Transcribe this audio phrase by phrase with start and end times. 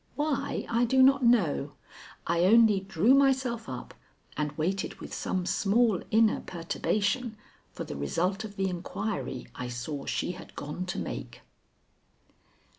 [0.15, 1.73] Why, I do not know.
[2.25, 3.93] I only drew myself up
[4.35, 7.37] and waited with some small inner perturbation
[7.71, 11.41] for the result of the inquiry I saw she had gone to make.